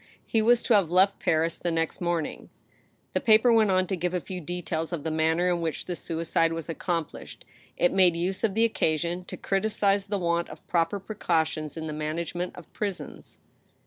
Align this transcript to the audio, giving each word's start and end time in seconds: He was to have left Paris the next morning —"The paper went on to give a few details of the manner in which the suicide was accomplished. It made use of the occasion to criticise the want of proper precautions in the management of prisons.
He 0.25 0.41
was 0.41 0.63
to 0.63 0.73
have 0.73 0.89
left 0.89 1.19
Paris 1.19 1.57
the 1.57 1.69
next 1.69 2.01
morning 2.01 2.49
—"The 3.13 3.21
paper 3.21 3.53
went 3.53 3.69
on 3.69 3.85
to 3.85 3.95
give 3.95 4.15
a 4.15 4.19
few 4.19 4.41
details 4.41 4.91
of 4.91 5.03
the 5.03 5.11
manner 5.11 5.47
in 5.47 5.61
which 5.61 5.85
the 5.85 5.95
suicide 5.95 6.53
was 6.53 6.67
accomplished. 6.67 7.45
It 7.77 7.93
made 7.93 8.15
use 8.15 8.43
of 8.43 8.55
the 8.55 8.65
occasion 8.65 9.25
to 9.25 9.37
criticise 9.37 10.07
the 10.07 10.17
want 10.17 10.49
of 10.49 10.65
proper 10.65 10.99
precautions 10.99 11.77
in 11.77 11.85
the 11.85 11.93
management 11.93 12.55
of 12.55 12.73
prisons. 12.73 13.37